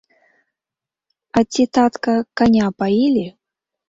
[1.39, 3.27] А ці, татка, каня паілі?